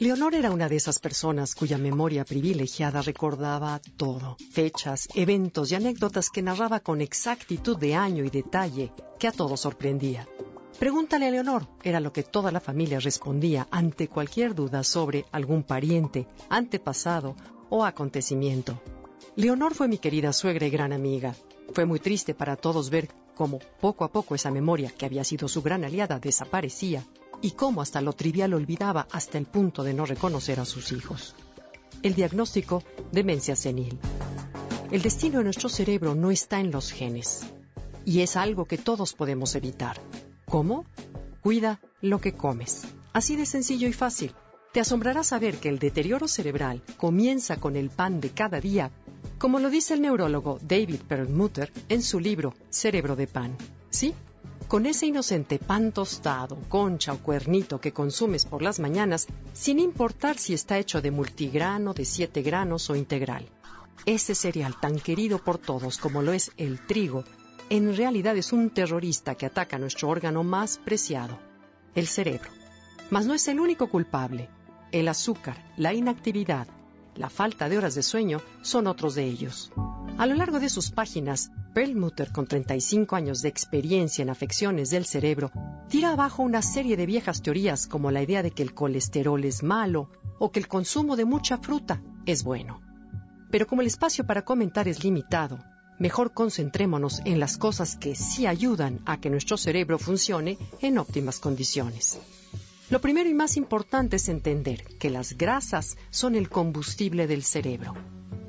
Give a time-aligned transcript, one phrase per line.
[0.00, 6.30] Leonor era una de esas personas cuya memoria privilegiada recordaba todo, fechas, eventos y anécdotas
[6.30, 10.28] que narraba con exactitud de año y detalle que a todos sorprendía.
[10.78, 15.64] Pregúntale a Leonor, era lo que toda la familia respondía ante cualquier duda sobre algún
[15.64, 17.34] pariente, antepasado
[17.68, 18.80] o acontecimiento.
[19.34, 21.34] Leonor fue mi querida suegra y gran amiga.
[21.72, 25.48] Fue muy triste para todos ver cómo poco a poco esa memoria, que había sido
[25.48, 27.04] su gran aliada, desaparecía
[27.40, 31.34] y cómo hasta lo trivial olvidaba hasta el punto de no reconocer a sus hijos.
[32.02, 33.98] El diagnóstico, demencia senil.
[34.90, 37.42] El destino de nuestro cerebro no está en los genes
[38.04, 40.00] y es algo que todos podemos evitar.
[40.46, 40.86] ¿Cómo?
[41.42, 42.84] Cuida lo que comes.
[43.12, 44.34] Así de sencillo y fácil.
[44.72, 48.90] Te asombrará saber que el deterioro cerebral comienza con el pan de cada día,
[49.38, 53.56] como lo dice el neurólogo David Perlmutter en su libro Cerebro de Pan.
[53.90, 54.14] ¿Sí?
[54.68, 60.36] Con ese inocente pan tostado, concha o cuernito que consumes por las mañanas, sin importar
[60.36, 63.48] si está hecho de multigrano, de siete granos o integral.
[64.04, 67.24] Ese cereal tan querido por todos como lo es el trigo,
[67.70, 71.38] en realidad es un terrorista que ataca nuestro órgano más preciado,
[71.94, 72.50] el cerebro.
[73.10, 74.50] Mas no es el único culpable.
[74.92, 76.66] El azúcar, la inactividad,
[77.14, 79.72] la falta de horas de sueño son otros de ellos.
[80.18, 85.06] A lo largo de sus páginas, Perlmutter, con 35 años de experiencia en afecciones del
[85.06, 85.52] cerebro,
[85.88, 89.62] tira abajo una serie de viejas teorías como la idea de que el colesterol es
[89.62, 90.10] malo
[90.40, 92.80] o que el consumo de mucha fruta es bueno.
[93.52, 95.60] Pero como el espacio para comentar es limitado,
[96.00, 101.38] mejor concentrémonos en las cosas que sí ayudan a que nuestro cerebro funcione en óptimas
[101.38, 102.18] condiciones.
[102.90, 107.94] Lo primero y más importante es entender que las grasas son el combustible del cerebro.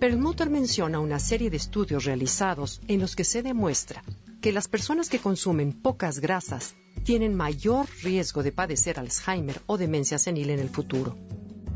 [0.00, 4.02] Perlmutter menciona una serie de estudios realizados en los que se demuestra
[4.40, 6.74] que las personas que consumen pocas grasas
[7.04, 11.18] tienen mayor riesgo de padecer Alzheimer o demencia senil en el futuro,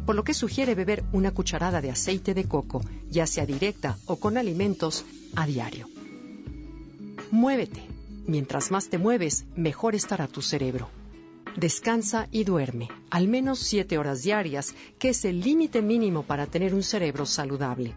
[0.07, 2.81] por lo que sugiere beber una cucharada de aceite de coco,
[3.11, 5.05] ya sea directa o con alimentos,
[5.37, 5.87] a diario.
[7.31, 7.83] Muévete.
[8.27, 10.89] Mientras más te mueves, mejor estará tu cerebro.
[11.59, 16.75] Descansa y duerme, al menos 7 horas diarias, que es el límite mínimo para tener
[16.75, 17.95] un cerebro saludable.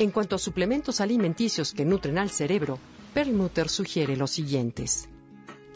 [0.00, 2.78] En cuanto a suplementos alimenticios que nutren al cerebro,
[3.12, 5.10] Perlmutter sugiere los siguientes.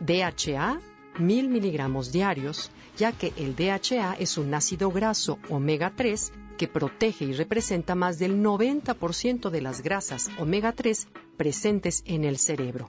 [0.00, 0.80] DHA,
[1.18, 7.26] 1000 miligramos diarios, ya que el DHA es un ácido graso omega 3 que protege
[7.26, 11.06] y representa más del 90% de las grasas omega 3
[11.36, 12.88] presentes en el cerebro.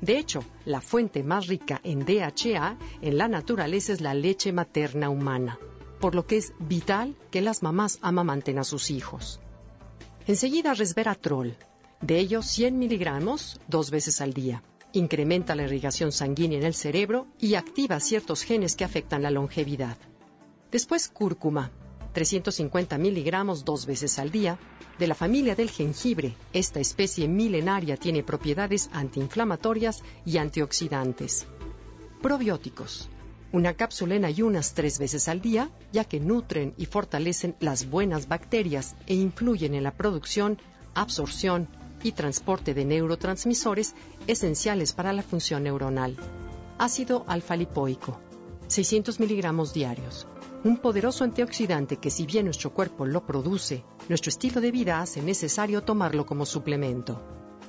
[0.00, 5.08] De hecho, la fuente más rica en DHA en la naturaleza es la leche materna
[5.08, 5.58] humana,
[5.98, 9.40] por lo que es vital que las mamás amamanten a sus hijos.
[10.28, 11.56] Enseguida resveratrol,
[12.00, 14.60] de ellos 100 miligramos dos veces al día.
[14.92, 19.96] Incrementa la irrigación sanguínea en el cerebro y activa ciertos genes que afectan la longevidad.
[20.72, 21.70] Después cúrcuma,
[22.12, 24.58] 350 miligramos dos veces al día.
[24.98, 31.46] De la familia del jengibre, esta especie milenaria tiene propiedades antiinflamatorias y antioxidantes.
[32.20, 33.08] Probióticos,
[33.56, 38.28] una cápsula en ayunas tres veces al día, ya que nutren y fortalecen las buenas
[38.28, 40.58] bacterias e influyen en la producción,
[40.94, 41.66] absorción
[42.02, 43.94] y transporte de neurotransmisores
[44.26, 46.16] esenciales para la función neuronal.
[46.76, 48.20] Ácido alfa-lipoico,
[48.66, 50.26] 600 miligramos diarios.
[50.62, 55.22] Un poderoso antioxidante que si bien nuestro cuerpo lo produce, nuestro estilo de vida hace
[55.22, 57.22] necesario tomarlo como suplemento.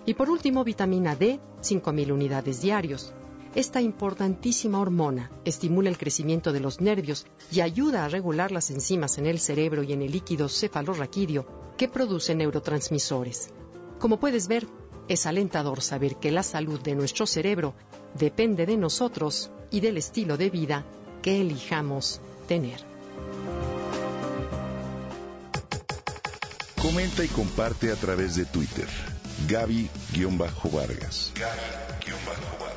[0.06, 3.14] Y por último, vitamina D, 5.000 unidades diarios,
[3.56, 9.18] esta importantísima hormona estimula el crecimiento de los nervios y ayuda a regular las enzimas
[9.18, 13.50] en el cerebro y en el líquido cefalorraquídeo que producen neurotransmisores.
[14.00, 14.68] Como puedes ver,
[15.07, 17.74] es alentador saber que la salud de nuestro cerebro
[18.13, 20.86] depende de nosotros y del estilo de vida
[21.22, 22.86] que elijamos tener.
[26.81, 28.88] Comenta y comparte a través de Twitter.
[29.48, 31.31] Gaby-Vargas.
[31.36, 32.76] Gaby-Vargas.